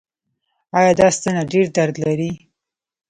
ایا 0.77 0.91
دا 0.99 1.07
ستنه 1.17 1.41
ډیر 1.51 1.65
درد 1.77 1.95
لري؟ 2.05 2.31